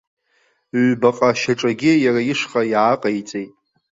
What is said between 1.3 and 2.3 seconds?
шьаҿагьы иара